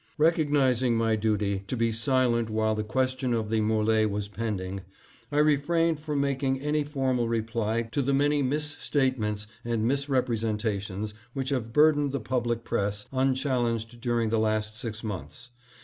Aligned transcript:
Recognizing 0.17 0.95
my 0.97 1.15
duty 1.15 1.63
to 1.67 1.77
be 1.77 1.91
silent 1.91 2.49
while 2.49 2.73
the 2.73 2.83
question 2.83 3.35
of 3.35 3.51
the 3.51 3.59
M61e 3.61 4.09
was 4.09 4.29
pending, 4.29 4.81
I 5.31 5.37
refrained 5.37 5.99
from 5.99 6.19
making 6.19 6.59
any 6.59 6.83
formal 6.83 7.29
reply 7.29 7.83
to 7.83 8.01
the 8.01 8.11
many 8.11 8.41
misstatements 8.41 9.45
and 9.63 9.83
misrepresentations 9.83 11.13
which 11.33 11.49
have 11.49 11.71
burdened 11.71 12.13
the 12.13 12.19
public 12.19 12.63
press 12.63 13.05
unchallenged 13.11 14.01
during 14.01 14.29
the 14.29 14.39
last 14.39 14.75
six 14.75 15.03
months. 15.03 15.51